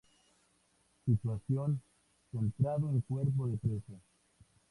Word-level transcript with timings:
Situación: 1.05 1.79
centrado 2.31 2.89
en 2.89 3.01
cuerpo 3.01 3.45
de 3.47 3.57
presa. 3.57 4.01